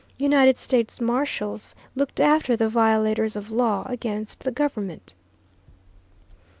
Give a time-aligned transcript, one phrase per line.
[0.17, 5.13] United States marshals looked after the violators of law against the government.